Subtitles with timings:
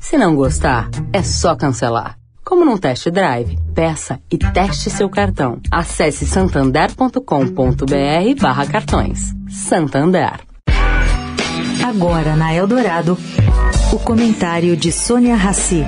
[0.00, 2.16] Se não gostar, é só cancelar.
[2.44, 5.60] Como num test drive, peça e teste seu cartão.
[5.70, 9.34] Acesse santander.com.br barra cartões.
[9.50, 10.40] Santander.
[11.84, 13.18] Agora na Eldorado,
[13.92, 15.84] o comentário de Sônia Rassi.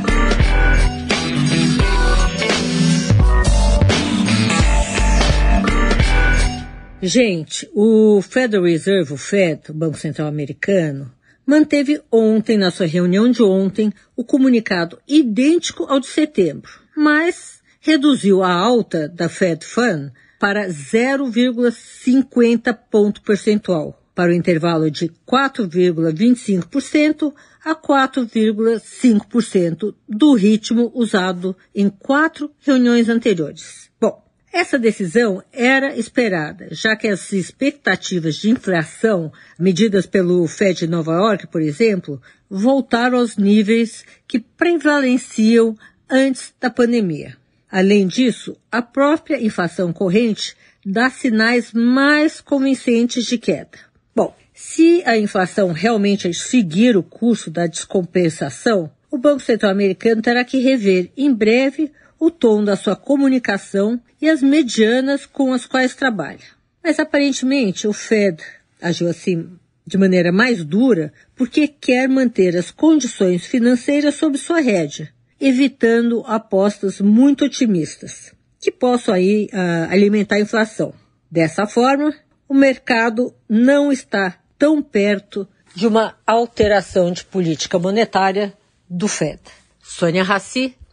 [7.03, 11.11] Gente, o Federal Reserve, o Fed, o Banco Central Americano,
[11.51, 18.45] manteve ontem, na sua reunião de ontem, o comunicado idêntico ao de setembro, mas reduziu
[18.45, 27.35] a alta da Fed Fund para 0,50 ponto percentual, para o intervalo de 4,25%
[27.65, 33.91] a 4,5% do ritmo usado em quatro reuniões anteriores.
[34.01, 40.87] Bom, essa decisão era esperada, já que as expectativas de inflação medidas pelo Fed de
[40.89, 45.77] Nova York, por exemplo, voltaram aos níveis que prevaleciam
[46.11, 47.37] antes da pandemia.
[47.71, 53.79] Além disso, a própria inflação corrente dá sinais mais convincentes de queda.
[54.15, 60.45] Bom, se a inflação realmente seguir o curso da descompensação, o Banco Central Americano terá
[60.45, 65.95] que rever em breve o tom da sua comunicação e as medianas com as quais
[65.95, 66.45] trabalha.
[66.85, 68.43] Mas aparentemente o Fed
[68.81, 69.51] agiu assim
[69.87, 77.01] de maneira mais dura porque quer manter as condições financeiras sob sua rédea, evitando apostas
[77.01, 80.93] muito otimistas, que possam aí uh, alimentar a inflação.
[81.31, 82.15] Dessa forma,
[82.47, 88.53] o mercado não está tão perto de uma alteração de política monetária
[88.89, 89.41] do Fed.
[89.83, 90.77] Sônia Raci,